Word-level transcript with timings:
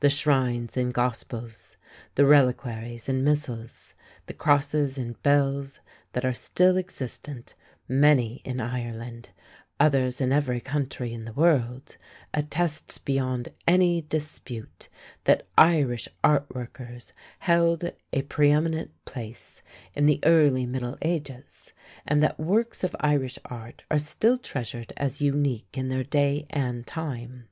The 0.00 0.10
shrines 0.10 0.76
and 0.76 0.92
gospels, 0.92 1.76
the 2.16 2.24
reliquaries 2.24 3.08
and 3.08 3.24
missals, 3.24 3.94
the 4.26 4.34
crosses 4.34 4.98
and 4.98 5.22
bells 5.22 5.78
that 6.12 6.24
are 6.24 6.32
still 6.32 6.76
existent, 6.76 7.54
many 7.86 8.42
in 8.44 8.58
Ireland, 8.58 9.28
others 9.78 10.20
in 10.20 10.32
every 10.32 10.60
country 10.60 11.12
in 11.12 11.24
the 11.24 11.32
world, 11.32 11.98
attest 12.34 13.04
beyond 13.04 13.50
any 13.64 14.02
dispute 14.02 14.88
that 15.22 15.46
Irish 15.56 16.08
art 16.24 16.52
workers 16.52 17.12
held 17.38 17.92
a 18.12 18.22
preëminent 18.22 18.88
place 19.04 19.62
in 19.94 20.06
the 20.06 20.18
early 20.24 20.66
middle 20.66 20.98
ages, 21.02 21.72
and 22.04 22.20
that 22.24 22.40
works 22.40 22.82
of 22.82 22.96
Irish 22.98 23.38
art 23.44 23.84
are 23.88 24.00
still 24.00 24.36
treasured 24.36 24.92
as 24.96 25.20
unique 25.20 25.78
in 25.78 25.90
their 25.90 26.02
day 26.02 26.48
and 26.50 26.88
time. 26.88 27.46